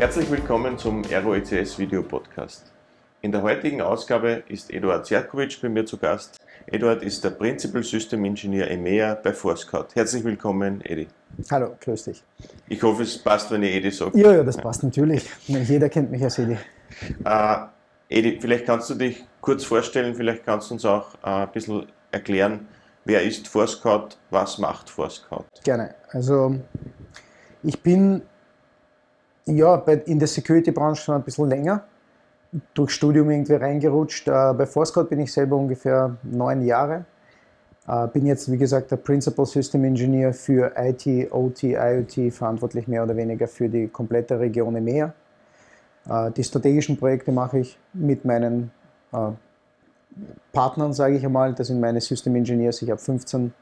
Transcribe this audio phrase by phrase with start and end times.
[0.00, 2.72] Herzlich willkommen zum ROECS Video Podcast.
[3.20, 6.40] In der heutigen Ausgabe ist Eduard Zerkovic bei mir zu Gast.
[6.68, 9.88] Eduard ist der Principal System Engineer EMEA bei Forescout.
[9.92, 11.06] Herzlich willkommen, Edi.
[11.50, 12.22] Hallo, grüß dich.
[12.66, 14.18] Ich hoffe, es passt, wenn ich Edi sage.
[14.18, 15.28] Ja, ja, das passt natürlich.
[15.46, 16.56] Jeder kennt mich als Edi.
[17.22, 17.56] Äh,
[18.08, 21.84] Edi, vielleicht kannst du dich kurz vorstellen, vielleicht kannst du uns auch äh, ein bisschen
[22.10, 22.66] erklären,
[23.04, 25.44] wer ist Forescout, was macht Forescout?
[25.62, 25.94] Gerne.
[26.10, 26.54] Also,
[27.62, 28.22] ich bin
[29.46, 29.76] ja,
[30.06, 31.84] in der Security-Branche schon ein bisschen länger,
[32.74, 34.28] durch Studium irgendwie reingerutscht.
[34.28, 37.04] Äh, bei Forescout bin ich selber ungefähr neun Jahre.
[37.86, 43.04] Äh, bin jetzt, wie gesagt, der Principal System Engineer für IT, OT, IoT, verantwortlich mehr
[43.04, 45.12] oder weniger für die komplette Region EMEA.
[46.08, 48.70] Äh, die strategischen Projekte mache ich mit meinen
[50.52, 51.52] Partnern, sage ich einmal.
[51.52, 52.80] Das sind meine System Engineers.
[52.80, 53.52] Ich habe 15.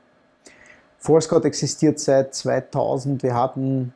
[0.99, 3.23] Forescout existiert seit 2000.
[3.23, 3.95] Wir hatten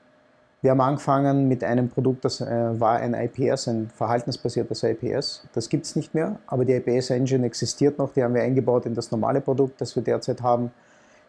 [0.62, 5.42] wir haben angefangen mit einem Produkt, das äh, war ein IPS, ein verhaltensbasiertes IPS.
[5.52, 8.12] Das gibt es nicht mehr, aber die IPS-Engine existiert noch.
[8.12, 10.70] Die haben wir eingebaut in das normale Produkt, das wir derzeit haben.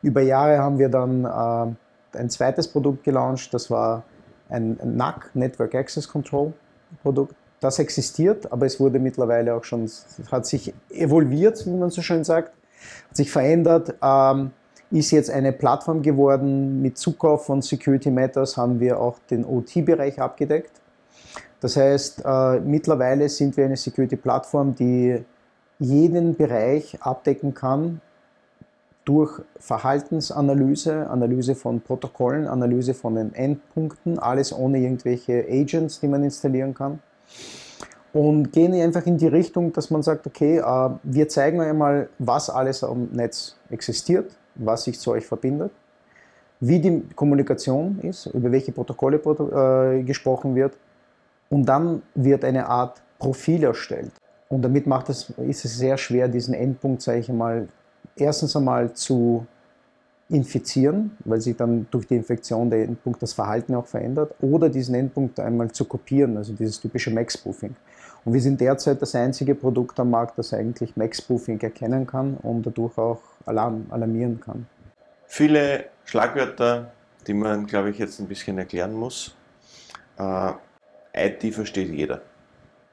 [0.03, 4.03] Über Jahre haben wir dann äh, ein zweites Produkt gelauncht, das war
[4.49, 6.53] ein, NAC, Network Access Control
[7.01, 7.35] Produkt.
[7.59, 9.89] Das existiert, aber es wurde mittlerweile auch schon,
[10.31, 12.49] hat sich evolviert, wie man so schön sagt,
[13.09, 13.95] hat sich verändert.
[14.03, 14.51] Ähm,
[14.91, 16.81] ist jetzt eine Plattform geworden.
[16.81, 20.71] Mit Zukauf von Security Matters haben wir auch den OT-Bereich abgedeckt.
[21.59, 25.23] Das heißt, äh, mittlerweile sind wir eine Security-Plattform, die
[25.79, 28.01] jeden Bereich abdecken kann
[29.05, 36.23] durch Verhaltensanalyse, Analyse von Protokollen, Analyse von den Endpunkten, alles ohne irgendwelche Agents, die man
[36.23, 36.99] installieren kann.
[38.13, 42.09] Und gehen einfach in die Richtung, dass man sagt, okay, äh, wir zeigen euch mal,
[42.19, 45.71] was alles am Netz existiert, was sich zu euch verbindet,
[46.59, 50.77] wie die Kommunikation ist, über welche Protokolle äh, gesprochen wird
[51.49, 54.11] und dann wird eine Art Profil erstellt.
[54.49, 57.67] Und damit macht es, ist es sehr schwer, diesen Endpunkt, sage ich einmal,
[58.15, 59.45] erstens einmal zu
[60.33, 64.95] infizieren, weil sich dann durch die Infektion der Endpunkt das Verhalten auch verändert, oder diesen
[64.95, 67.75] Endpunkt einmal zu kopieren, also dieses typische Max-Spoofing.
[68.25, 72.65] Und wir sind derzeit das einzige Produkt am Markt, das eigentlich Max-Spoofing erkennen kann und
[72.65, 74.65] dadurch auch Alarm, alarmieren kann.
[75.27, 76.91] Viele Schlagwörter,
[77.27, 79.35] die man, glaube ich, jetzt ein bisschen erklären muss.
[80.17, 80.51] Äh,
[81.13, 82.21] IT versteht jeder.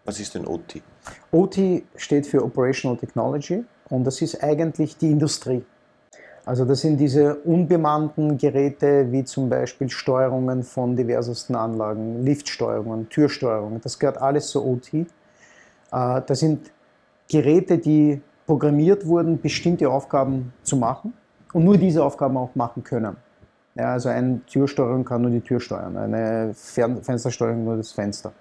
[0.04, 0.82] Was ist denn OT?
[1.30, 5.64] OT steht für Operational Technology und das ist eigentlich die Industrie.
[6.46, 13.80] Also das sind diese unbemannten Geräte wie zum Beispiel Steuerungen von diversesten Anlagen, Liftsteuerungen, Türsteuerungen.
[13.82, 14.94] Das gehört alles zu OT.
[14.94, 15.06] Äh,
[15.90, 16.70] das sind
[17.28, 21.12] Geräte, die programmiert wurden, bestimmte Aufgaben zu machen
[21.52, 23.16] und nur diese Aufgaben auch machen können.
[23.76, 28.32] Ja, also eine Türsteuerung kann nur die Tür steuern, eine Fenstersteuerung nur das Fenster.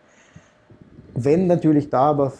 [1.14, 2.34] Wenn natürlich da aber,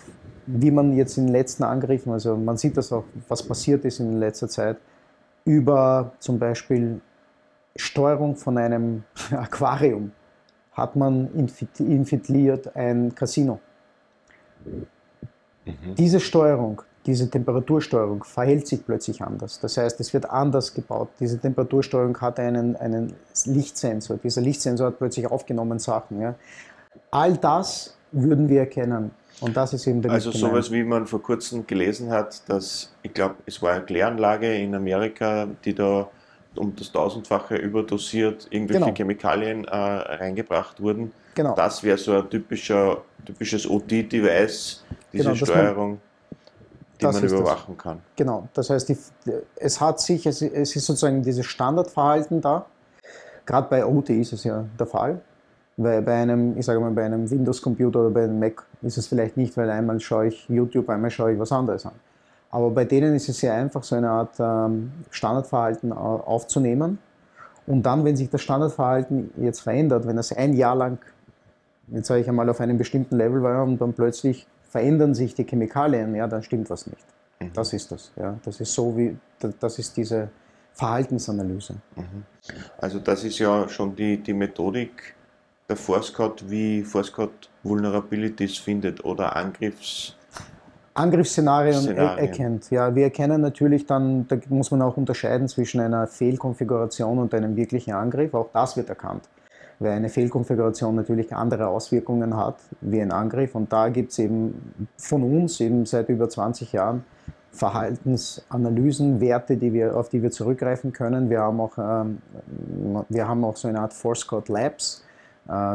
[0.48, 4.00] wie man jetzt in den letzten Angriffen, also man sieht das auch, was passiert ist
[4.00, 4.78] in letzter Zeit,
[5.50, 7.02] über zum Beispiel
[7.76, 10.12] Steuerung von einem Aquarium
[10.74, 13.60] hat man infiltriert ein Casino.
[15.66, 15.96] Mhm.
[15.96, 19.60] Diese Steuerung diese Temperatursteuerung verhält sich plötzlich anders.
[19.60, 21.10] Das heißt, es wird anders gebaut.
[21.20, 23.16] Diese Temperatursteuerung hat einen, einen
[23.46, 24.18] Lichtsensor.
[24.18, 26.22] Dieser Lichtsensor hat plötzlich aufgenommen Sachen.
[26.22, 26.36] Ja.
[27.10, 29.12] All das würden wir erkennen.
[29.42, 30.52] Und das ist eben der Also gemeint.
[30.52, 34.76] sowas, wie man vor kurzem gelesen hat, dass, ich glaube, es war eine Kläranlage in
[34.76, 36.10] Amerika, die da
[36.56, 38.96] um das tausendfache überdosiert irgendwelche genau.
[38.96, 41.12] Chemikalien äh, reingebracht wurden.
[41.36, 41.56] Genau.
[41.56, 44.84] Das wäre so ein typischer, typisches OT-Device,
[45.14, 46.02] diese genau, Steuerung
[47.00, 47.84] die das man überwachen das.
[47.84, 48.02] kann.
[48.16, 48.98] Genau, das heißt, die,
[49.56, 52.66] es hat sich, es, es ist sozusagen dieses Standardverhalten da.
[53.46, 55.22] Gerade bei OT ist es ja der Fall.
[55.82, 59.08] Weil bei einem, ich sage mal, bei einem Windows-Computer oder bei einem Mac ist es
[59.08, 61.94] vielleicht nicht, weil einmal schaue ich YouTube, einmal schaue ich was anderes an.
[62.52, 67.00] Aber bei denen ist es sehr einfach, so eine Art ähm, Standardverhalten aufzunehmen.
[67.66, 70.98] Und dann, wenn sich das Standardverhalten jetzt verändert, wenn das ein Jahr lang,
[71.88, 75.46] jetzt sage ich einmal, auf einem bestimmten Level war und dann plötzlich verändern sich die
[75.46, 77.06] Chemikalien, ja, dann stimmt was nicht.
[77.40, 77.54] Mhm.
[77.54, 78.12] Das ist das.
[78.18, 78.38] Ja.
[78.44, 79.16] Das ist so wie,
[79.62, 80.28] das ist diese
[80.74, 81.76] Verhaltensanalyse.
[81.96, 82.26] Mhm.
[82.80, 85.16] Also das ist ja schon die, die Methodik
[85.70, 90.16] der Forscott, wie Forscott Vulnerabilities findet oder Angriffs...
[90.96, 92.18] Angriffsszenarien Szenarien.
[92.18, 92.72] erkennt.
[92.72, 97.56] Ja, wir erkennen natürlich dann, da muss man auch unterscheiden zwischen einer Fehlkonfiguration und einem
[97.56, 98.34] wirklichen Angriff.
[98.34, 99.30] Auch das wird erkannt
[99.80, 103.56] weil eine Fehlkonfiguration natürlich andere Auswirkungen hat wie ein Angriff.
[103.56, 107.06] Und da gibt es eben von uns eben seit über 20 Jahren
[107.52, 111.30] Verhaltensanalysen, Werte, die wir, auf die wir zurückgreifen können.
[111.30, 112.20] Wir haben auch, ähm,
[113.08, 115.04] wir haben auch so eine Art Force Code Labs,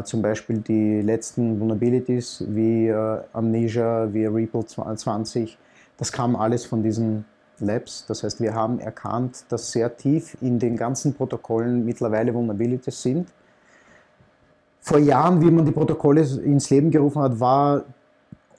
[0.04, 5.58] zum Beispiel die letzten Vulnerabilities wie äh, Amnesia, wie Reaper 20,
[5.96, 7.24] das kam alles von diesen
[7.58, 8.04] Labs.
[8.06, 13.28] Das heißt, wir haben erkannt, dass sehr tief in den ganzen Protokollen mittlerweile Vulnerabilities sind.
[14.80, 17.84] Vor Jahren, wie man die Protokolle ins Leben gerufen hat, war,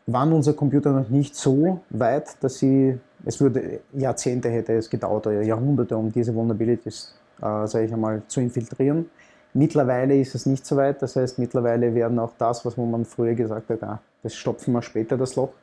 [0.07, 5.27] waren unsere Computer noch nicht so weit, dass sie, es würde Jahrzehnte hätte es gedauert
[5.27, 9.09] oder Jahrhunderte, um diese Vulnerabilities, äh, sage ich einmal, zu infiltrieren.
[9.57, 13.36] Mittlerweile ist es nicht so weit, das heißt, mittlerweile werden auch das, was man früher
[13.36, 15.54] gesagt hat, ah, das stopfen wir später, das Loch,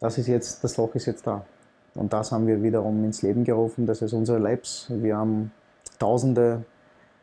[0.00, 1.44] das ist jetzt, das Loch ist jetzt da.
[1.94, 3.86] Und das haben wir wiederum ins Leben gerufen.
[3.86, 4.86] Das ist unsere Labs.
[4.90, 5.52] Wir haben
[6.00, 6.64] tausende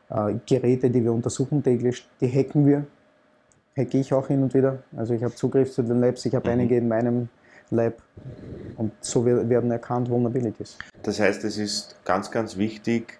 [0.09, 2.07] äh, Geräte, die wir untersuchen täglich.
[2.21, 2.85] Die hacken wir.
[3.77, 4.79] Hacke ich auch hin und wieder.
[4.95, 6.25] Also ich habe Zugriff zu den Labs.
[6.25, 6.53] Ich habe mhm.
[6.53, 7.27] einige in meinem
[7.69, 8.01] Lab.
[8.77, 10.77] Und so werden erkannt Vulnerabilities.
[11.03, 13.19] Das heißt, es ist ganz, ganz wichtig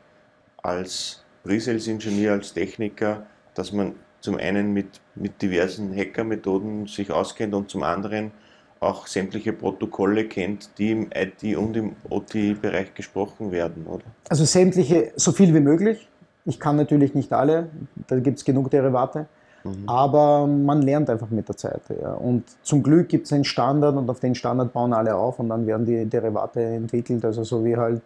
[0.64, 7.70] als Pre-Sales-Ingenieur, als Techniker, dass man zum einen mit, mit diversen Hacker-Methoden sich auskennt und
[7.70, 8.32] zum anderen
[8.80, 14.04] auch sämtliche Protokolle kennt, die im IT- und im OT-Bereich gesprochen werden, oder?
[14.28, 16.08] Also sämtliche, so viel wie möglich.
[16.46, 17.70] Ich kann natürlich nicht alle,
[18.08, 19.28] da gibt es genug Derivate,
[19.64, 19.88] mhm.
[19.88, 21.82] aber man lernt einfach mit der Zeit.
[22.02, 22.14] Ja.
[22.14, 25.50] Und zum Glück gibt es einen Standard und auf den Standard bauen alle auf und
[25.50, 27.24] dann werden die Derivate entwickelt.
[27.24, 28.02] Also so wie halt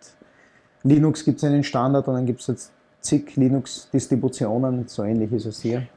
[0.84, 2.72] Linux gibt es einen Standard und dann gibt es jetzt
[3.06, 5.88] zig Linux-Distributionen, so ähnlich ist es hier.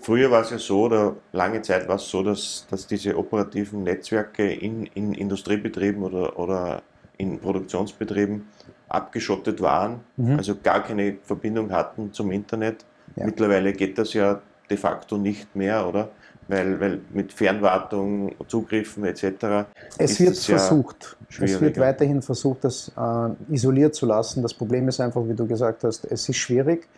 [0.00, 3.82] Früher war es ja so, oder lange Zeit war es so, dass, dass diese operativen
[3.82, 6.82] Netzwerke in, in Industriebetrieben oder, oder
[7.18, 8.46] in Produktionsbetrieben
[8.88, 10.36] abgeschottet waren, mhm.
[10.36, 12.84] also gar keine Verbindung hatten zum Internet.
[13.16, 13.26] Ja.
[13.26, 14.40] Mittlerweile geht das ja
[14.70, 16.10] de facto nicht mehr, oder?
[16.52, 19.66] Weil, weil mit Fernwartung, Zugriffen etc.
[19.96, 21.16] Es wird versucht.
[21.40, 24.42] Es wird weiterhin versucht, das äh, isoliert zu lassen.
[24.42, 26.88] Das Problem ist einfach, wie du gesagt hast, es ist schwierig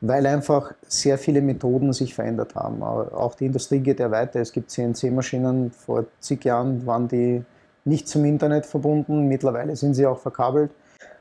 [0.00, 2.82] weil einfach sehr viele Methoden sich verändert haben.
[2.82, 4.40] Auch die Industrie geht ja weiter.
[4.40, 7.42] Es gibt CNC-Maschinen, vor zig Jahren waren die
[7.84, 10.70] nicht zum Internet verbunden, mittlerweile sind sie auch verkabelt.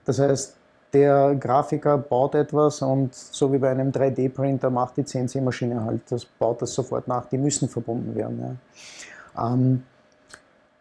[0.06, 0.57] Das heißt,
[0.94, 6.26] der Grafiker baut etwas und so wie bei einem 3D-Printer macht die CNC-Maschine halt, das
[6.26, 8.60] baut das sofort nach, die müssen verbunden werden.
[9.36, 9.54] Ja.
[9.54, 9.84] Ähm,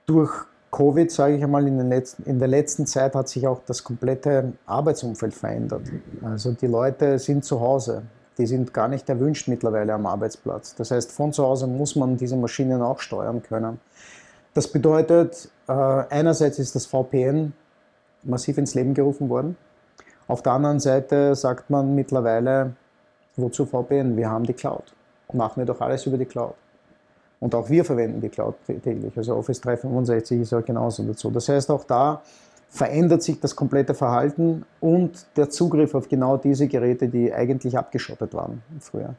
[0.07, 0.31] durch
[0.71, 4.53] Covid, sage ich einmal, in, letzten, in, der letzten Zeit hat sich auch das komplette
[4.67, 5.83] Arbeitsumfeld verändert.
[6.23, 8.03] Also die Leute sind zu Hause.
[8.39, 10.75] Die sind gar nicht erwünscht mittlerweile am Arbeitsplatz.
[10.75, 13.81] Das heißt, von zu Hause muss man diese Maschinen auch steuern können.
[14.53, 17.55] Das bedeutet, äh, einerseits ist das VPN
[18.23, 19.57] massiv ins Leben gerufen worden.
[20.29, 22.73] Auf der anderen Seite sagt man mittlerweile,
[23.37, 24.17] wozu VPN?
[24.17, 24.95] Wir haben die Cloud.
[25.33, 26.55] Machen wir doch alles über die Cloud.
[27.39, 29.17] Und auch wir verwenden die Cloud täglich.
[29.17, 31.31] Also Office 365 ist ja genauso dazu.
[31.31, 32.23] Das heißt, auch da
[32.69, 38.35] verändert sich das komplette Verhalten und der Zugriff auf genau diese Geräte, die eigentlich abgeschottet
[38.35, 39.15] waren früher.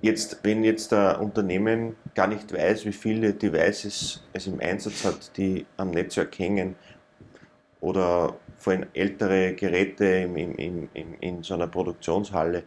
[0.00, 5.36] Jetzt, wenn jetzt ein Unternehmen gar nicht weiß, wie viele Devices es im Einsatz hat,
[5.36, 6.74] die am Netzwerk hängen
[7.82, 12.62] oder vor allem ältere Geräte im, im, im, in so einer Produktionshalle,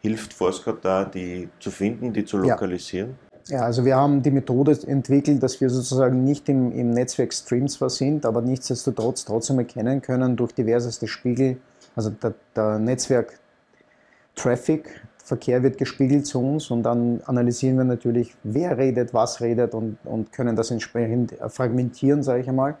[0.00, 3.08] hilft Forscott da, die zu finden, die zu lokalisieren?
[3.08, 3.16] Ja.
[3.50, 7.66] Ja, also wir haben die Methode entwickelt, dass wir sozusagen nicht im, im Netzwerk Stream
[7.66, 11.56] zwar sind, aber nichtsdestotrotz trotzdem erkennen können durch diverseste Spiegel,
[11.96, 18.76] also der, der Netzwerk-Traffic, Verkehr wird gespiegelt zu uns und dann analysieren wir natürlich, wer
[18.76, 22.76] redet, was redet und, und können das entsprechend fragmentieren, sage ich einmal.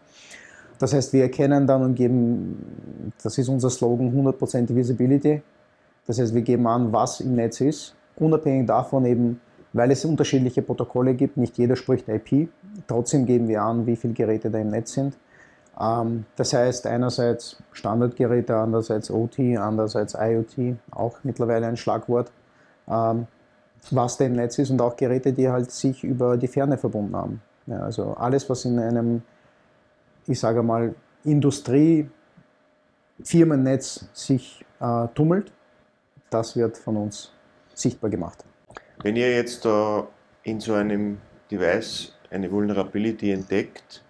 [0.78, 5.42] Das heißt, wir erkennen dann und geben, das ist unser Slogan, 100% Visibility.
[6.06, 9.40] Das heißt, wir geben an, was im Netz ist, unabhängig davon eben,
[9.72, 11.36] weil es unterschiedliche Protokolle gibt.
[11.36, 12.48] Nicht jeder spricht IP.
[12.86, 15.14] Trotzdem geben wir an, wie viele Geräte da im Netz sind.
[15.80, 22.30] Ähm, das heißt einerseits Standardgeräte, andererseits OT, andererseits IoT, auch mittlerweile ein Schlagwort,
[22.88, 23.26] ähm,
[23.90, 27.16] was da im Netz ist und auch Geräte, die halt sich über die Ferne verbunden
[27.16, 27.42] haben.
[27.68, 29.22] Also alles, was in einem,
[30.28, 30.94] ich sage mal,
[31.24, 35.50] Industrie-Firmennetz sich äh, tummelt,
[36.30, 37.32] das wird von uns
[37.74, 38.44] sichtbar gemacht.
[39.02, 40.06] Wenn ihr jetzt da
[40.42, 41.18] in so einem
[41.50, 44.04] Device eine Vulnerability entdeckt,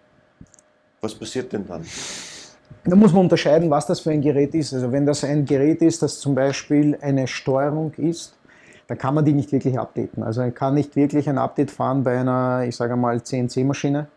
[1.00, 1.84] was passiert denn dann?
[2.84, 4.74] Da muss man unterscheiden, was das für ein Gerät ist.
[4.74, 8.34] Also wenn das ein Gerät ist, das zum Beispiel eine Steuerung ist,
[8.86, 10.22] dann kann man die nicht wirklich updaten.
[10.22, 14.08] Also man kann nicht wirklich ein Update fahren bei einer, ich sage mal, CNC-Maschine,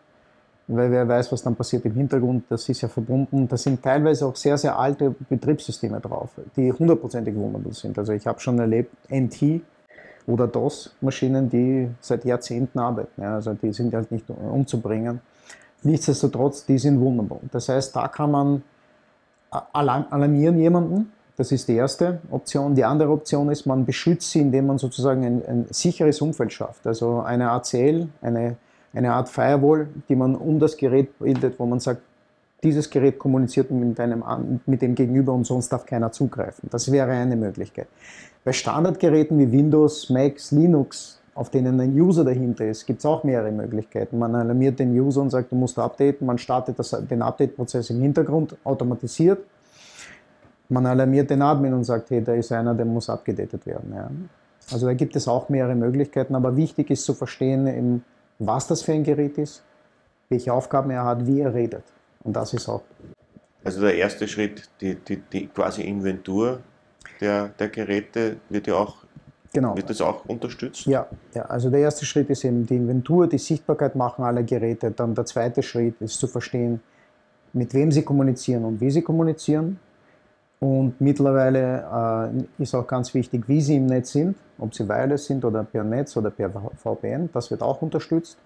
[0.76, 2.46] weil wer weiß, was dann passiert im Hintergrund.
[2.50, 3.48] Das ist ja verbunden.
[3.48, 7.98] Da sind teilweise auch sehr, sehr alte Betriebssysteme drauf, die hundertprozentig vulnerable sind.
[7.98, 9.62] Also ich habe schon erlebt, NT,
[10.28, 13.22] oder DOS-Maschinen, die seit Jahrzehnten arbeiten.
[13.22, 15.22] Ja, also die sind halt nicht umzubringen.
[15.84, 17.40] Nichtsdestotrotz, die sind wunderbar.
[17.52, 18.64] Das heißt, da kann man
[19.50, 22.76] alarmieren jemanden, Das ist die erste Option.
[22.76, 26.86] Die andere Option ist, man beschützt sie, indem man sozusagen ein, ein sicheres Umfeld schafft.
[26.86, 28.58] Also eine ACL, eine,
[28.94, 32.02] eine Art Firewall, die man um das Gerät bildet, wo man sagt,
[32.64, 34.24] dieses Gerät kommuniziert mit, einem,
[34.66, 36.70] mit dem Gegenüber und sonst darf keiner zugreifen.
[36.72, 37.88] Das wäre eine Möglichkeit.
[38.44, 43.24] Bei Standardgeräten wie Windows, Macs, Linux, auf denen ein User dahinter ist, gibt es auch
[43.24, 44.20] mehrere Möglichkeiten.
[44.20, 48.02] Man alarmiert den User und sagt, du musst updaten, man startet das, den Update-Prozess im
[48.02, 49.40] Hintergrund automatisiert.
[50.70, 53.94] Man alarmiert den Admin und sagt, hey, da ist einer, der muss abgedatet werden.
[53.96, 54.10] Ja.
[54.72, 58.04] Also da gibt es auch mehrere Möglichkeiten, aber wichtig ist zu verstehen,
[58.42, 59.64] was das für ein Gerät ist,
[60.30, 61.84] welche Aufgaben er hat, wie er redet.
[62.24, 62.84] Und das ist auch.
[63.64, 66.60] Also der erste Schritt, die, die, die quasi Inventur
[67.20, 68.96] der, der Geräte wird ja auch
[69.54, 69.76] Genau.
[69.76, 70.86] Wird das auch unterstützt?
[70.86, 74.92] Ja, ja, also der erste Schritt ist eben die Inventur, die Sichtbarkeit machen aller Geräte.
[74.92, 76.80] Dann der zweite Schritt ist zu verstehen,
[77.52, 79.78] mit wem sie kommunizieren und wie sie kommunizieren.
[80.64, 85.26] Und mittlerweile äh, ist auch ganz wichtig, wie sie im Netz sind, ob sie wireless
[85.26, 87.30] sind oder per Netz oder per VPN.
[87.34, 88.38] Das wird auch unterstützt.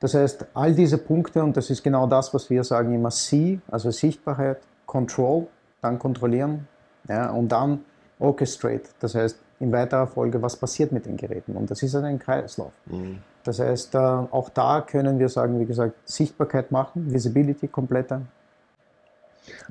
[0.00, 3.60] Das heißt, all diese Punkte, und das ist genau das, was wir sagen immer See,
[3.70, 5.46] also Sichtbarkeit, Control,
[5.80, 6.66] dann kontrollieren
[7.08, 7.84] ja, und dann
[8.18, 8.88] Orchestrate.
[8.98, 11.54] Das heißt, in weiterer Folge, was passiert mit den Geräten.
[11.54, 12.72] Und das ist ein Kreislauf.
[12.86, 13.18] Mhm.
[13.44, 18.22] Das heißt, äh, auch da können wir sagen, wie gesagt, Sichtbarkeit machen, Visibility kompletter.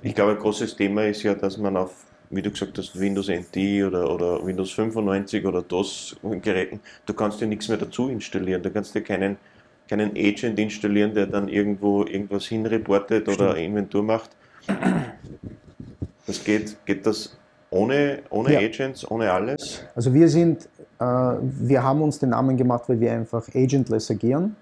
[0.01, 1.91] Ich glaube, ein großes Thema ist ja, dass man auf,
[2.29, 7.47] wie du gesagt hast, Windows NT oder, oder Windows 95 oder DOS-Geräten, du kannst dir
[7.47, 8.61] nichts mehr dazu installieren.
[8.61, 9.37] Du kannst dir keinen
[9.89, 13.39] keinen Agent installieren, der dann irgendwo irgendwas hinreportet Stimmt.
[13.39, 14.29] oder Inventur macht.
[16.27, 17.35] Das geht, geht das
[17.71, 18.59] ohne, ohne ja.
[18.59, 19.83] Agents, ohne alles?
[19.95, 20.69] Also wir sind,
[20.99, 24.55] äh, wir haben uns den Namen gemacht, weil wir einfach agentless agieren.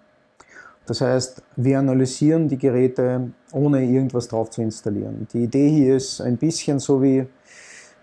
[0.87, 5.27] Das heißt, wir analysieren die Geräte, ohne irgendwas drauf zu installieren.
[5.33, 7.27] Die Idee hier ist ein bisschen so wie,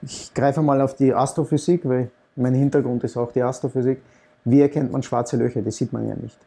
[0.02, 4.00] ich greife mal auf die Astrophysik, weil mein Hintergrund ist auch die Astrophysik.
[4.44, 5.62] Wie erkennt man schwarze Löcher?
[5.62, 6.38] Die sieht man ja nicht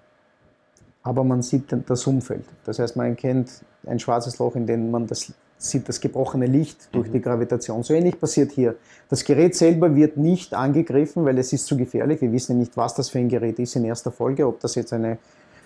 [1.07, 2.43] aber man sieht das Umfeld.
[2.65, 6.89] Das heißt, man erkennt ein schwarzes Loch, in dem man das sieht das gebrochene Licht
[6.91, 7.13] durch mhm.
[7.13, 7.81] die Gravitation.
[7.81, 8.75] So ähnlich passiert hier.
[9.09, 12.21] Das Gerät selber wird nicht angegriffen, weil es ist zu gefährlich.
[12.21, 14.75] Wir wissen ja nicht, was das für ein Gerät ist in erster Folge, ob das
[14.75, 15.17] jetzt eine,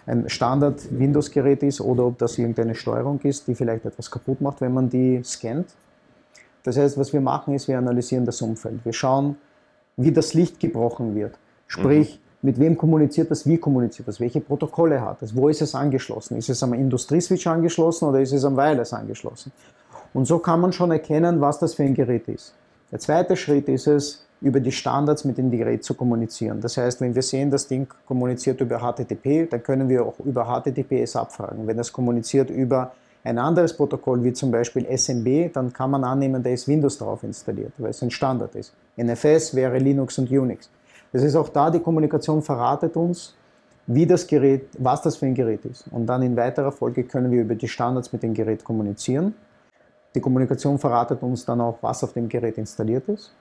[0.06, 4.74] ein Standard-Windows-Gerät ist oder ob das irgendeine Steuerung ist, die vielleicht etwas kaputt macht, wenn
[4.74, 5.68] man die scannt.
[6.64, 8.84] Das heißt, was wir machen, ist, wir analysieren das Umfeld.
[8.84, 9.36] Wir schauen,
[9.98, 11.38] wie das Licht gebrochen wird.
[11.68, 15.62] Sprich, mhm mit wem kommuniziert das, wie kommuniziert das, welche Protokolle hat es, wo ist
[15.62, 19.52] es angeschlossen, ist es am Industrieswitch angeschlossen oder ist es am Wireless angeschlossen.
[20.14, 22.54] Und so kann man schon erkennen, was das für ein Gerät ist.
[22.92, 26.60] Der zweite Schritt ist es, über die Standards mit dem Gerät zu kommunizieren.
[26.62, 30.46] Das heißt, wenn wir sehen, das Ding kommuniziert über HTTP, dann können wir auch über
[30.46, 31.68] HTTPS abfragen.
[31.68, 32.92] Wenn das kommuniziert über
[33.24, 37.24] ein anderes Protokoll, wie zum Beispiel SMB, dann kann man annehmen, da ist Windows drauf
[37.24, 38.74] installiert, weil es ein Standard ist.
[38.98, 40.70] NFS wäre Linux und Unix.
[41.14, 43.36] Das ist auch da, die Kommunikation verratet uns,
[43.86, 45.86] wie das Gerät, was das für ein Gerät ist.
[45.92, 49.36] Und dann in weiterer Folge können wir über die Standards mit dem Gerät kommunizieren.
[50.16, 53.34] Die Kommunikation verratet uns dann auch, was auf dem Gerät installiert ist,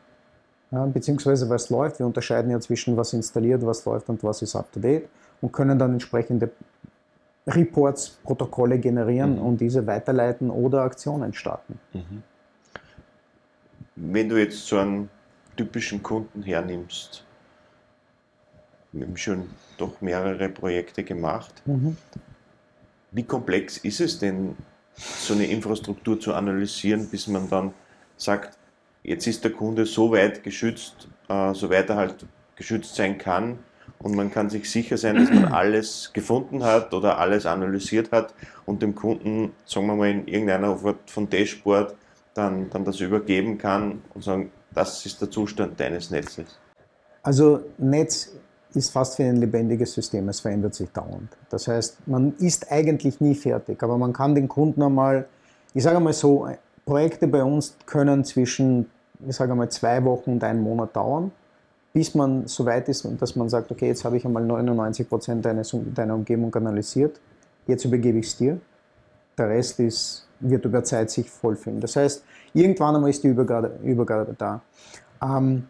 [0.70, 1.98] beziehungsweise was läuft.
[1.98, 5.08] Wir unterscheiden ja zwischen was installiert, was läuft und was ist up to date
[5.40, 6.50] und können dann entsprechende
[7.46, 9.42] Reports, Protokolle generieren mhm.
[9.42, 11.78] und diese weiterleiten oder Aktionen starten.
[11.92, 12.22] Mhm.
[13.96, 15.10] Wenn du jetzt so einen
[15.56, 17.24] typischen Kunden hernimmst,
[18.92, 19.48] wir haben schon
[19.78, 21.62] doch mehrere Projekte gemacht.
[21.64, 21.96] Mhm.
[23.12, 24.56] Wie komplex ist es denn,
[24.94, 27.72] so eine Infrastruktur zu analysieren, bis man dann
[28.16, 28.58] sagt,
[29.02, 32.26] jetzt ist der Kunde so weit geschützt, äh, soweit er halt
[32.56, 33.58] geschützt sein kann
[33.98, 38.34] und man kann sich sicher sein, dass man alles gefunden hat oder alles analysiert hat
[38.66, 41.94] und dem Kunden, sagen wir mal, in irgendeiner Art von Dashboard
[42.34, 46.58] dann, dann das übergeben kann und sagen, das ist der Zustand deines Netzes.
[47.22, 48.32] Also Netz
[48.72, 51.28] ist fast wie ein lebendiges System, es verändert sich dauernd.
[51.50, 55.26] Das heißt, man ist eigentlich nie fertig, aber man kann den Kunden einmal,
[55.74, 56.48] ich sage mal so,
[56.90, 58.90] Projekte bei uns können zwischen,
[59.24, 61.30] ich sage mal, zwei Wochen und einen Monat dauern,
[61.92, 65.44] bis man so weit ist, dass man sagt, okay, jetzt habe ich einmal 99 Prozent
[65.44, 67.20] deiner Umgebung analysiert,
[67.68, 68.60] jetzt übergebe ich es dir.
[69.38, 71.78] Der Rest ist, wird über Zeit sich vollfüllen.
[71.78, 74.60] Das heißt, irgendwann einmal ist die Übergabe, Übergabe da.
[75.22, 75.68] Ähm,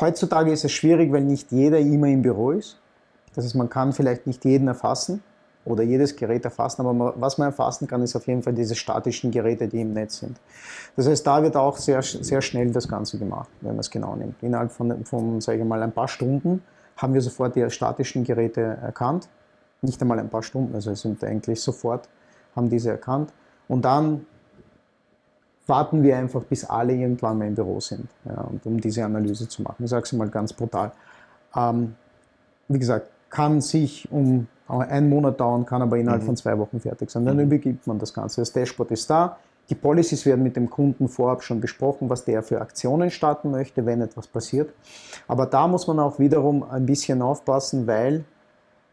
[0.00, 2.78] Heutzutage ist es schwierig, weil nicht jeder immer im Büro ist.
[3.34, 5.24] Das heißt, man kann vielleicht nicht jeden erfassen
[5.64, 9.30] oder jedes Gerät erfassen, aber was man erfassen kann, ist auf jeden Fall diese statischen
[9.30, 10.40] Geräte, die im Netz sind.
[10.96, 14.16] Das heißt, da wird auch sehr, sehr schnell das Ganze gemacht, wenn man es genau
[14.16, 14.42] nimmt.
[14.42, 16.62] Innerhalb von, von sage ich mal, ein paar Stunden
[16.96, 19.28] haben wir sofort die statischen Geräte erkannt.
[19.82, 22.08] Nicht einmal ein paar Stunden, also sind eigentlich sofort,
[22.54, 23.32] haben diese erkannt.
[23.68, 24.26] Und dann
[25.66, 29.62] warten wir einfach, bis alle irgendwann mal im Büro sind, ja, um diese Analyse zu
[29.62, 29.84] machen.
[29.84, 30.92] Ich sage es mal ganz brutal.
[31.54, 31.94] Ähm,
[32.68, 36.26] wie gesagt, kann sich um einen Monat dauern, kann aber innerhalb mhm.
[36.26, 37.24] von zwei Wochen fertig sein.
[37.24, 37.44] Dann mhm.
[37.44, 38.40] übergibt man das Ganze.
[38.40, 39.36] Das Dashboard ist da.
[39.68, 43.86] Die Policies werden mit dem Kunden vorab schon besprochen, was der für Aktionen starten möchte,
[43.86, 44.72] wenn etwas passiert.
[45.28, 48.24] Aber da muss man auch wiederum ein bisschen aufpassen, weil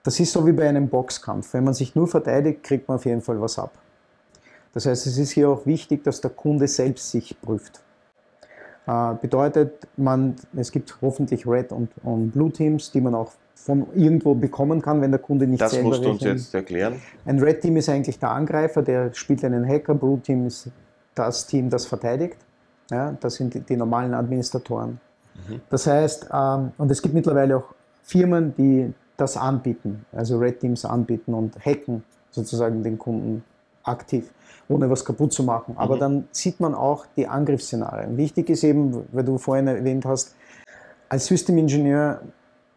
[0.03, 1.53] das ist so wie bei einem Boxkampf.
[1.53, 3.71] Wenn man sich nur verteidigt, kriegt man auf jeden Fall was ab.
[4.73, 7.81] Das heißt, es ist hier auch wichtig, dass der Kunde selbst sich prüft.
[8.87, 13.31] Äh, bedeutet, man, es gibt hoffentlich Red und, und Blue Teams, die man auch
[13.63, 16.55] von irgendwo bekommen kann, wenn der Kunde nicht das selber Das musst du uns jetzt
[16.55, 16.95] erklären.
[17.25, 19.95] Ein Red Team ist eigentlich der Angreifer, der spielt einen Hacker.
[19.95, 20.69] Blue Team ist
[21.13, 22.37] das Team, das verteidigt.
[22.89, 24.99] Ja, das sind die, die normalen Administratoren.
[25.47, 25.61] Mhm.
[25.69, 30.85] Das heißt, ähm, und es gibt mittlerweile auch Firmen, die das anbieten, also Red Teams
[30.85, 33.43] anbieten und hacken sozusagen den Kunden
[33.83, 34.31] aktiv,
[34.69, 35.75] ohne was kaputt zu machen.
[35.77, 35.99] Aber mhm.
[35.99, 38.15] dann sieht man auch die Angriffsszenarien.
[38.17, 40.35] Wichtig ist eben, weil du vorhin erwähnt hast,
[41.09, 42.21] als Systemingenieur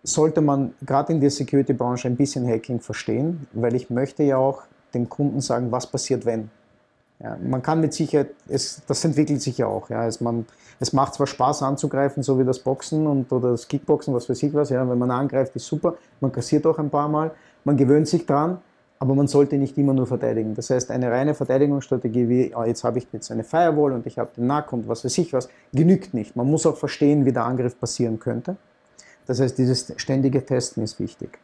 [0.02, 4.62] sollte man gerade in der Security-Branche ein bisschen Hacking verstehen, weil ich möchte ja auch
[4.94, 6.50] dem Kunden sagen, was passiert, wenn.
[7.20, 9.88] Ja, man kann mit Sicherheit, es, das entwickelt sich ja auch.
[9.90, 10.44] Ja, es, man,
[10.80, 14.42] es macht zwar Spaß anzugreifen, so wie das Boxen und, oder das Kickboxen, was weiß
[14.42, 14.70] ich was.
[14.70, 15.94] Ja, wenn man angreift, ist super.
[16.20, 17.30] Man kassiert auch ein paar Mal.
[17.62, 18.58] Man gewöhnt sich dran,
[18.98, 20.56] aber man sollte nicht immer nur verteidigen.
[20.56, 24.18] Das heißt, eine reine Verteidigungsstrategie wie, oh, jetzt habe ich jetzt eine Firewall und ich
[24.18, 26.34] habe den NAC und was weiß ich was, genügt nicht.
[26.34, 28.56] Man muss auch verstehen, wie der Angriff passieren könnte.
[29.26, 31.38] Das heißt, dieses ständige Testen ist wichtig.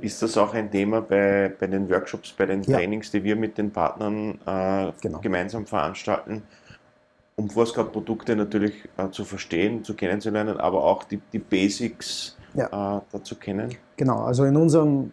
[0.00, 2.76] Ist das auch ein Thema bei, bei den Workshops, bei den ja.
[2.76, 5.20] Trainings, die wir mit den Partnern äh, genau.
[5.20, 6.42] gemeinsam veranstalten,
[7.36, 12.98] um Forceguard-Produkte natürlich äh, zu verstehen, zu kennenzulernen, aber auch die, die Basics ja.
[12.98, 13.74] äh, dazu kennen?
[13.96, 15.12] Genau, also in unserem,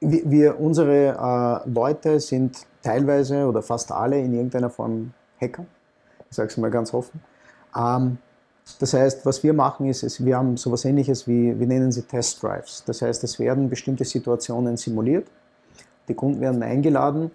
[0.00, 5.66] wir, wir unsere äh, Leute sind teilweise oder fast alle in irgendeiner Form Hacker,
[6.28, 7.20] ich sage es mal ganz offen.
[7.76, 8.18] Ähm,
[8.78, 12.02] das heißt, was wir machen ist, ist, wir haben sowas ähnliches wie, wir nennen sie
[12.02, 12.82] Test Drives.
[12.86, 15.26] Das heißt, es werden bestimmte Situationen simuliert.
[16.08, 17.30] Die Kunden werden eingeladen,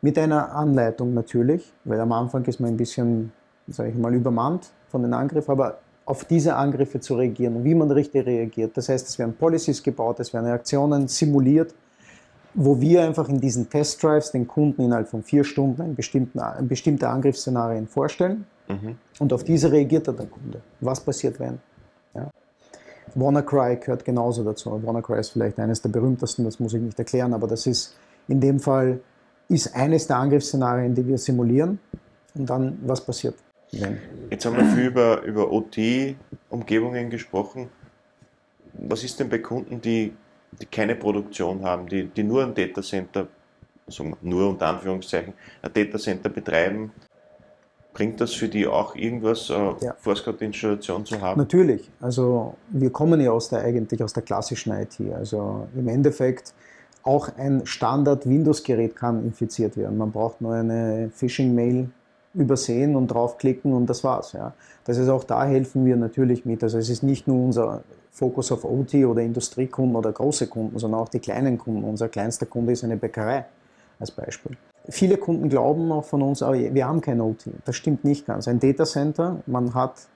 [0.00, 3.32] mit einer Anleitung natürlich, weil am Anfang ist man ein bisschen,
[3.66, 7.74] sage ich mal, übermannt von den Angriffen, aber auf diese Angriffe zu reagieren und wie
[7.74, 8.76] man richtig reagiert.
[8.76, 11.74] Das heißt, es werden Policies gebaut, es werden Reaktionen simuliert,
[12.54, 15.94] wo wir einfach in diesen Test Drives den Kunden innerhalb von vier Stunden ein
[16.68, 18.98] bestimmte Angriffsszenarien vorstellen Mhm.
[19.18, 20.60] Und auf diese reagiert dann der Kunde.
[20.80, 21.58] Was passiert, wenn?
[22.14, 22.30] Ja.
[23.14, 24.82] WannaCry gehört genauso dazu.
[24.82, 27.96] WannaCry ist vielleicht eines der berühmtesten, das muss ich nicht erklären, aber das ist
[28.28, 29.00] in dem Fall
[29.48, 31.78] ist eines der Angriffsszenarien, die wir simulieren.
[32.34, 33.34] Und dann, was passiert?
[33.72, 33.98] Wenn?
[34.30, 37.68] Jetzt haben wir viel über, über OT-Umgebungen gesprochen.
[38.74, 40.12] Was ist denn bei Kunden, die,
[40.60, 43.28] die keine Produktion haben, die, die nur ein Datacenter,
[43.86, 46.92] also nur unter Anführungszeichen, ein Datacenter betreiben,
[47.98, 49.92] Bringt das für die auch irgendwas, äh, ja.
[49.98, 51.36] Force-Code-Installation zu haben?
[51.36, 51.90] Natürlich.
[52.00, 55.00] Also wir kommen ja aus der, eigentlich aus der klassischen IT.
[55.12, 56.54] Also im Endeffekt
[57.02, 59.98] auch ein Standard-Windows-Gerät kann infiziert werden.
[59.98, 61.90] Man braucht nur eine Phishing-Mail
[62.34, 64.32] übersehen und draufklicken und das war's.
[64.32, 64.54] Ja.
[64.84, 66.62] Das ist auch da helfen wir natürlich mit.
[66.62, 67.82] Also es ist nicht nur unser
[68.12, 71.82] Fokus auf OT oder Industriekunden oder große Kunden, sondern auch die kleinen Kunden.
[71.82, 73.44] Unser kleinster Kunde ist eine Bäckerei
[73.98, 74.56] als Beispiel.
[74.90, 77.50] Viele Kunden glauben auch von uns, wir haben kein OT.
[77.64, 78.48] Das stimmt nicht ganz.
[78.48, 80.08] Ein Datacenter, man hat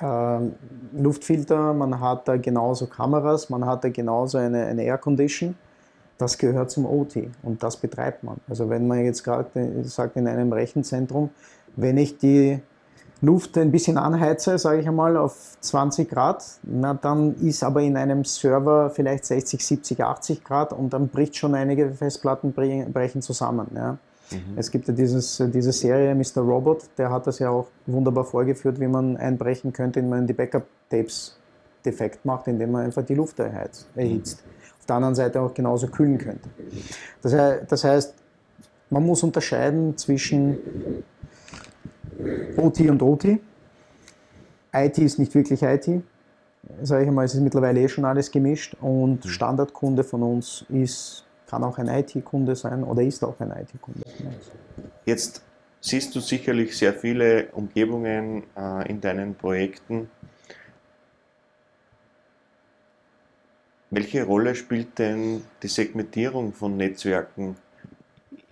[0.00, 0.38] äh,
[0.96, 5.54] Luftfilter, man hat da genauso Kameras, man hat da genauso eine, eine Air Condition.
[6.16, 8.36] Das gehört zum OT und das betreibt man.
[8.48, 9.48] Also wenn man jetzt gerade
[9.82, 11.30] sagt in einem Rechenzentrum,
[11.76, 12.60] wenn ich die
[13.24, 17.96] Luft ein bisschen anheize, sage ich einmal, auf 20 Grad, na, dann ist aber in
[17.96, 23.66] einem Server vielleicht 60, 70, 80 Grad und dann bricht schon einige Festplatten brechen zusammen.
[23.74, 23.98] Ja.
[24.30, 24.38] Mhm.
[24.56, 26.42] Es gibt ja dieses, diese Serie Mr.
[26.42, 30.32] Robot, der hat das ja auch wunderbar vorgeführt, wie man einbrechen könnte, indem man die
[30.32, 31.38] Backup-Tapes
[31.84, 33.88] defekt macht, indem man einfach die Luft erhitzt.
[33.94, 34.22] Mhm.
[34.78, 36.48] Auf der anderen Seite auch genauso kühlen könnte.
[37.22, 37.34] Das,
[37.68, 38.14] das heißt,
[38.90, 40.58] man muss unterscheiden zwischen
[42.56, 43.38] OT und OT.
[44.72, 46.02] IT ist nicht wirklich IT.
[46.82, 49.28] Sage ich mal, es ist mittlerweile eh schon alles gemischt und mhm.
[49.28, 54.26] Standardkunde von uns ist, kann auch ein IT-Kunde sein oder ist auch ein IT-Kunde von
[54.26, 54.50] uns.
[55.04, 55.42] Jetzt
[55.80, 60.08] siehst du sicherlich sehr viele Umgebungen äh, in deinen Projekten.
[63.90, 67.56] Welche Rolle spielt denn die Segmentierung von Netzwerken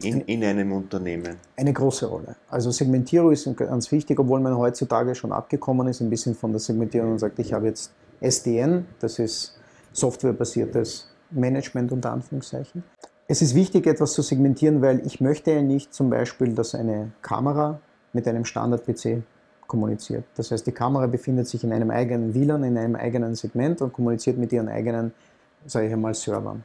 [0.04, 1.36] in, in einem Unternehmen?
[1.56, 2.36] Eine große Rolle.
[2.48, 6.60] Also Segmentierung ist ganz wichtig, obwohl man heutzutage schon abgekommen ist, ein bisschen von der
[6.60, 9.58] Segmentierung und sagt, ich habe jetzt SDN, das ist
[9.92, 12.84] softwarebasiertes Management unter Anführungszeichen.
[13.28, 17.12] Es ist wichtig, etwas zu segmentieren, weil ich möchte ja nicht zum Beispiel, dass eine
[17.22, 17.80] Kamera
[18.12, 19.22] mit einem Standard-PC
[19.66, 20.24] kommuniziert.
[20.36, 23.92] Das heißt, die Kamera befindet sich in einem eigenen WLAN, in einem eigenen Segment und
[23.92, 25.12] kommuniziert mit ihren eigenen,
[25.66, 26.64] sage ich einmal, Servern.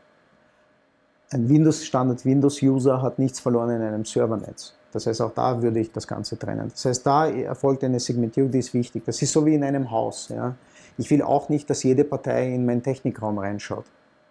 [1.30, 4.74] Ein Windows-Standard-Windows-User hat nichts verloren in einem Servernetz.
[4.94, 6.70] Das heißt, auch da würde ich das Ganze trennen.
[6.72, 9.04] Das heißt, da erfolgt eine Segmentierung, die ist wichtig.
[9.06, 10.30] Das ist so wie in einem Haus.
[10.30, 10.56] Ja.
[10.98, 13.84] Ich will auch nicht, dass jede Partei in meinen Technikraum reinschaut.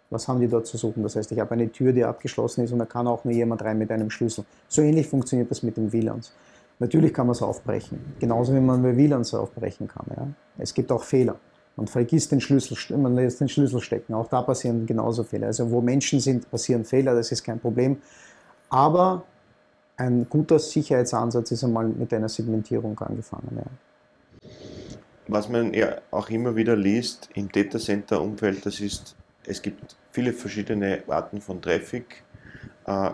[0.09, 1.03] Was haben die dort zu suchen?
[1.03, 3.63] Das heißt, ich habe eine Tür, die abgeschlossen ist und da kann auch nur jemand
[3.63, 4.45] rein mit einem Schlüssel.
[4.67, 6.33] So ähnlich funktioniert das mit den WLANs.
[6.79, 10.07] Natürlich kann man es aufbrechen, genauso wie man bei WLANs aufbrechen kann.
[10.17, 10.29] Ja.
[10.57, 11.37] Es gibt auch Fehler.
[11.77, 14.15] Man vergisst den Schlüssel, man lässt den Schlüssel stecken.
[14.15, 15.49] Auch da passieren genauso Fehler.
[15.49, 17.99] Also wo Menschen sind, passieren Fehler, das ist kein Problem.
[18.71, 19.25] Aber
[19.99, 23.59] ein guter Sicherheitsansatz ist einmal mit einer Segmentierung angefangen.
[23.59, 24.51] Ja.
[25.29, 31.03] Was man ja auch immer wieder liest im Datacenter-Umfeld, das ist, es gibt viele verschiedene
[31.09, 32.23] Arten von Traffic.
[32.87, 33.11] Äh,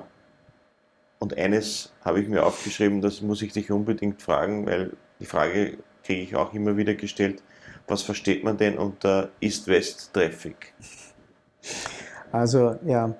[1.18, 5.78] und eines habe ich mir aufgeschrieben, das muss ich dich unbedingt fragen, weil die Frage
[6.04, 7.42] kriege ich auch immer wieder gestellt.
[7.88, 10.72] Was versteht man denn unter East-West-Traffic?
[12.30, 13.14] Also ja,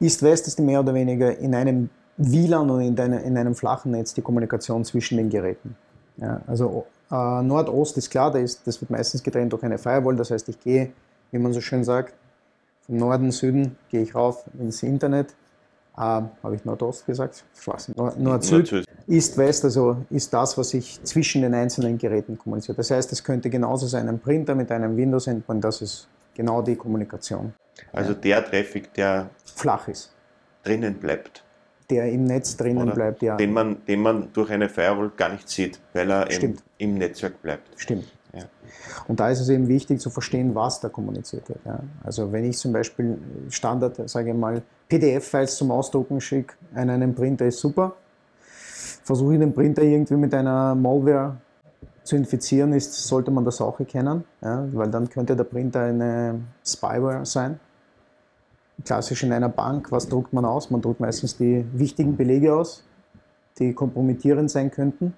[0.00, 4.12] East-West ist mehr oder weniger in einem WLAN und in, deine, in einem flachen Netz
[4.14, 5.76] die Kommunikation zwischen den Geräten.
[6.18, 10.16] Ja, also äh, Nordost ist klar, das, ist, das wird meistens getrennt durch eine Firewall,
[10.16, 10.92] das heißt, ich gehe,
[11.30, 12.14] wie man so schön sagt,
[12.86, 15.34] vom Norden, Süden gehe ich rauf ins Internet.
[15.96, 17.44] Äh, Habe ich Nordost gesagt?
[17.58, 17.94] Schwachsinn.
[17.96, 18.72] Nord-Süd.
[18.72, 22.78] Nord Ist-West, also ist das, was sich zwischen den einzelnen Geräten kommuniziert.
[22.78, 26.76] Das heißt, es könnte genauso sein ein Printer mit einem Windows-Endpoint, das ist genau die
[26.76, 27.52] Kommunikation.
[27.92, 30.12] Also der Traffic, der flach ist.
[30.62, 31.44] Drinnen bleibt
[31.90, 33.36] der im Netz drinnen Oder bleibt, ja.
[33.36, 37.42] Den man, den man durch eine Firewall gar nicht sieht, weil er im, im, Netzwerk
[37.42, 37.68] bleibt.
[37.76, 38.06] Stimmt.
[38.32, 38.44] Ja.
[39.08, 41.58] Und da ist es eben wichtig zu verstehen, was da kommuniziert wird.
[41.64, 41.80] Ja.
[42.04, 43.18] Also wenn ich zum Beispiel
[43.48, 47.96] Standard, sage ich mal, PDF-Files zum Ausdrucken schicke an einen Printer, ist super.
[49.10, 51.36] Versuche ich den Printer irgendwie mit einer Malware
[52.04, 56.40] zu infizieren, ist, sollte man das auch erkennen, ja, weil dann könnte der Printer eine
[56.64, 57.58] Spyware sein
[58.84, 60.70] klassisch in einer Bank, was druckt man aus?
[60.70, 62.84] Man druckt meistens die wichtigen Belege aus,
[63.58, 65.14] die kompromittierend sein könnten.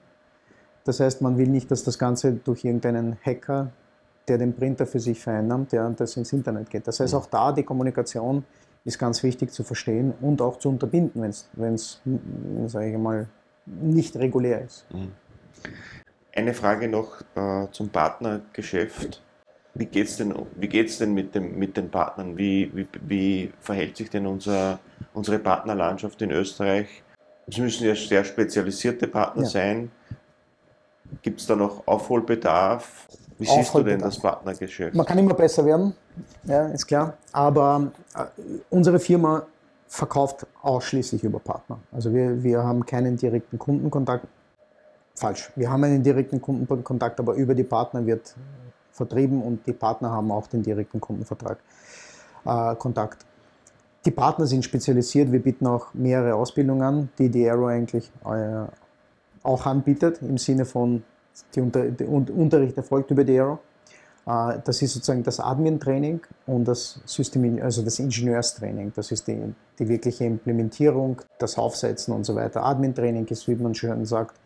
[0.85, 3.71] Das heißt, man will nicht, dass das Ganze durch irgendeinen Hacker,
[4.27, 6.87] der den Printer für sich vereinnahmt, der das ins Internet geht.
[6.87, 8.45] Das heißt, auch da die Kommunikation
[8.85, 12.01] ist ganz wichtig zu verstehen und auch zu unterbinden, wenn es,
[12.67, 13.29] sage ich mal,
[13.67, 14.87] nicht regulär ist.
[14.93, 15.13] Mhm.
[16.35, 19.23] Eine Frage noch äh, zum Partnergeschäft.
[19.75, 22.37] Wie geht es denn, wie geht's denn mit, dem, mit den Partnern?
[22.37, 24.79] Wie, wie, wie verhält sich denn unser,
[25.15, 27.03] unsere Partnerlandschaft in Österreich?
[27.47, 29.49] Es müssen ja sehr spezialisierte Partner ja.
[29.49, 29.91] sein.
[31.23, 33.09] Gibt es da noch Aufholbedarf?
[33.39, 33.65] Wie Aufholbedarf.
[33.65, 34.95] siehst du denn das Partnergeschäft?
[34.95, 35.95] Man kann immer besser werden,
[36.45, 37.17] ja, ist klar.
[37.33, 38.25] Aber äh,
[38.71, 39.47] unsere Firma
[39.93, 41.79] verkauft ausschließlich über Partner.
[41.93, 44.27] Also wir, wir haben keinen direkten Kundenkontakt.
[45.15, 45.53] Falsch.
[45.55, 48.35] Wir haben einen direkten Kundenkontakt, aber über die Partner wird
[48.91, 51.59] vertrieben und die Partner haben auch den direkten Kundenvertrag,
[52.47, 53.27] äh, Kontakt.
[54.07, 58.65] Die Partner sind spezialisiert, wir bieten auch mehrere Ausbildungen an, die die Aero eigentlich äh,
[59.43, 61.05] auch anbietet, im Sinne von,
[61.55, 63.59] die Unter der Unterricht erfolgt über die Aero.
[64.27, 68.93] Äh, das ist sozusagen das Admin-Training und das System, also das Ingenieurstraining.
[68.95, 72.65] Das ist die, die wirkliche Implementierung, das Aufsetzen und so weiter.
[72.65, 74.37] Admin-Training ist, wie man schön sagt,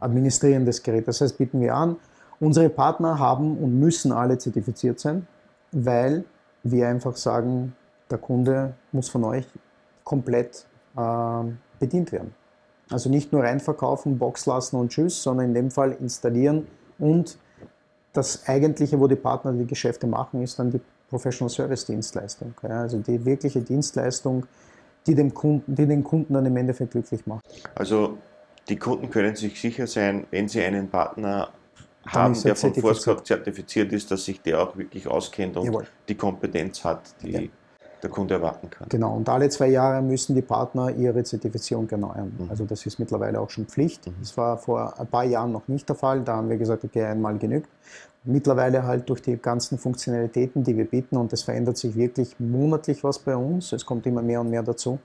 [0.00, 1.06] Administrieren des Geräts.
[1.06, 1.96] Das heißt, bieten wir an
[2.40, 5.26] Unsere Partner haben und müssen alle zertifiziert sein,
[5.72, 6.24] weil
[6.62, 7.74] wir einfach sagen,
[8.10, 9.46] der Kunde muss von euch
[10.02, 11.44] komplett äh,
[11.78, 12.34] bedient werden.
[12.90, 16.66] Also nicht nur reinverkaufen, Box lassen und tschüss, sondern in dem Fall installieren
[16.98, 17.38] und
[18.14, 22.54] das eigentliche, wo die Partner die Geschäfte machen, ist dann die Professional Service Dienstleistung.
[22.62, 24.46] Ja, also die wirkliche Dienstleistung,
[25.06, 27.44] die, dem Kunden, die den Kunden dann im Endeffekt glücklich macht.
[27.74, 28.16] Also
[28.68, 31.50] die Kunden können sich sicher sein, wenn sie einen Partner
[32.06, 35.86] haben, der von Forscott zertifiziert ist, dass sich der auch wirklich auskennt und Jawohl.
[36.08, 37.40] die Kompetenz hat, die ja.
[38.04, 38.88] Der Kunde erwarten kann.
[38.90, 42.32] Genau, und alle zwei Jahre müssen die Partner ihre Zertifizierung erneuern.
[42.38, 42.50] Mhm.
[42.50, 44.06] Also das ist mittlerweile auch schon Pflicht.
[44.06, 44.14] Mhm.
[44.20, 46.20] Das war vor ein paar Jahren noch nicht der Fall.
[46.20, 47.68] Da haben wir gesagt, okay, einmal genügt.
[48.22, 53.02] Mittlerweile halt durch die ganzen Funktionalitäten, die wir bieten, und es verändert sich wirklich monatlich
[53.02, 54.98] was bei uns, es kommt immer mehr und mehr dazu,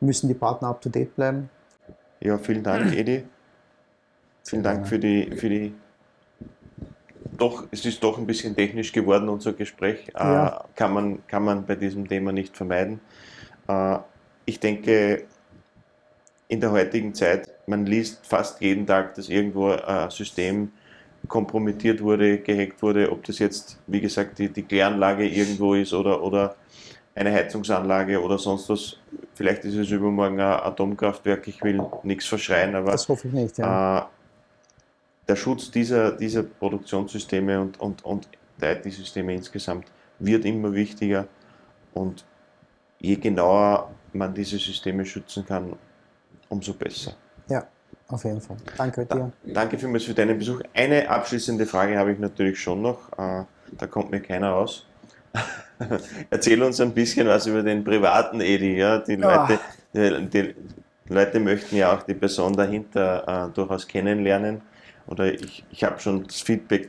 [0.00, 1.50] müssen die Partner up-to-date bleiben.
[2.20, 3.24] Ja, vielen Dank, Edi.
[4.44, 5.74] Vielen Dank für die, für die
[7.38, 10.08] doch, es ist doch ein bisschen technisch geworden, unser Gespräch.
[10.08, 10.48] Äh, ja.
[10.48, 13.00] Äh, kann, man, kann man bei diesem Thema nicht vermeiden.
[13.68, 13.98] Äh,
[14.44, 15.24] ich denke,
[16.48, 20.72] in der heutigen Zeit, man liest fast jeden Tag, dass irgendwo ein System
[21.28, 26.22] kompromittiert wurde, gehackt wurde, ob das jetzt, wie gesagt, die, die Kläranlage irgendwo ist oder,
[26.22, 26.56] oder
[27.14, 28.96] eine Heizungsanlage oder sonst was.
[29.34, 33.58] Vielleicht ist es übermorgen ein Atomkraftwerk, ich will nichts verschreien, aber das hoffe ich nicht,
[33.58, 33.98] ja.
[33.98, 34.02] äh,
[35.28, 38.28] der Schutz dieser, dieser Produktionssysteme und, und, und
[38.60, 39.86] der IT-Systeme insgesamt
[40.18, 41.26] wird immer wichtiger
[41.94, 42.24] und
[42.98, 45.74] je genauer man diese Systeme schützen kann,
[46.48, 47.12] umso besser.
[47.48, 47.66] Ja,
[48.08, 48.56] auf jeden Fall.
[48.76, 49.30] Danke dir.
[49.44, 50.60] Da, danke vielmals für deinen Besuch.
[50.74, 53.12] Eine abschließende Frage habe ich natürlich schon noch.
[53.18, 54.86] Äh, da kommt mir keiner raus.
[56.30, 58.78] Erzähl uns ein bisschen was über den privaten Edi.
[58.78, 58.98] Ja?
[58.98, 59.60] Die, Leute,
[59.92, 60.54] die, die,
[61.08, 64.62] Leute möchten ja auch die Person dahinter äh, durchaus kennenlernen.
[65.08, 66.88] Oder ich, ich habe schon das Feedback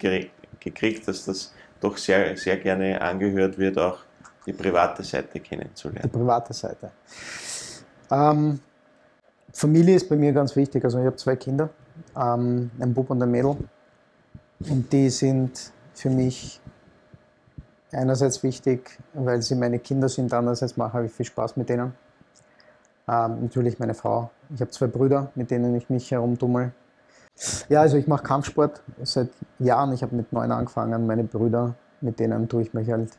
[0.59, 3.99] gekriegt, dass das doch sehr, sehr gerne angehört wird, auch
[4.45, 6.09] die private Seite kennenzulernen.
[6.11, 6.91] Die private Seite.
[8.11, 8.59] Ähm,
[9.53, 10.83] Familie ist bei mir ganz wichtig.
[10.83, 11.69] Also ich habe zwei Kinder,
[12.15, 13.55] ähm, ein Bub und ein Mädel.
[14.69, 16.59] Und die sind für mich
[17.91, 21.93] einerseits wichtig, weil sie meine Kinder sind, andererseits mache ich viel Spaß mit denen.
[23.07, 24.29] Ähm, natürlich meine Frau.
[24.53, 26.71] Ich habe zwei Brüder, mit denen ich mich herumtummel.
[27.69, 29.93] Ja, also ich mache Kampfsport seit Jahren.
[29.93, 31.07] Ich habe mit neun angefangen.
[31.07, 33.09] Meine Brüder, mit denen tue ich mich halt.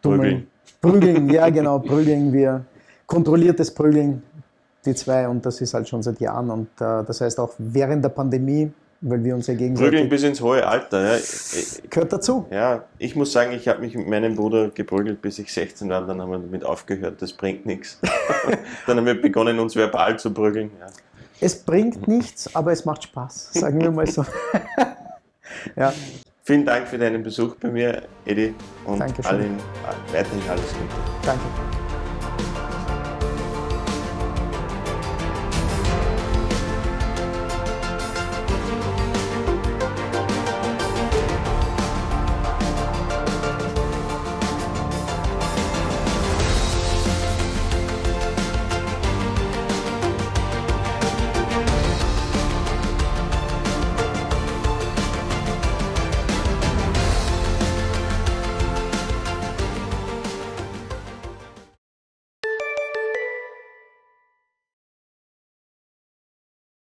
[0.00, 0.48] Prügeln.
[0.80, 2.64] Prügeln, ja genau, prügeln wir.
[3.06, 4.22] Kontrolliertes Prügeln,
[4.84, 5.28] die zwei.
[5.28, 6.50] Und das ist halt schon seit Jahren.
[6.50, 8.72] Und äh, das heißt auch während der Pandemie
[9.02, 9.90] weil wir uns ja gegenseitig...
[9.90, 11.16] Prügeln bis ins hohe Alter.
[11.16, 11.22] Ja.
[11.90, 12.46] Gehört dazu.
[12.50, 16.06] Ja, ich muss sagen, ich habe mich mit meinem Bruder geprügelt, bis ich 16 war,
[16.06, 17.98] dann haben wir damit aufgehört, das bringt nichts.
[18.86, 20.70] dann haben wir begonnen, uns verbal zu prügeln.
[20.78, 20.86] Ja.
[21.42, 24.24] Es bringt nichts, aber es macht Spaß, sagen wir mal so.
[25.76, 25.92] ja.
[26.44, 29.58] Vielen Dank für deinen Besuch bei mir, Edi, und allen,
[30.12, 30.94] weiterhin alles Gute.
[31.24, 31.81] Danke.